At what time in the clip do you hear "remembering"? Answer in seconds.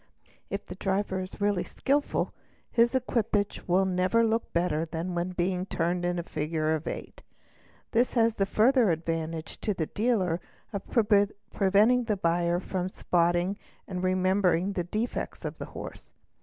14.01-14.73